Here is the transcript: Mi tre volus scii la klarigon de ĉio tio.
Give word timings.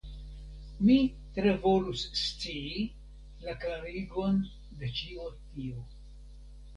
Mi 0.85 0.95
tre 1.33 1.51
volus 1.65 2.05
scii 2.21 2.81
la 3.43 3.53
klarigon 3.65 4.39
de 4.81 4.89
ĉio 5.01 5.29
tio. 5.51 5.85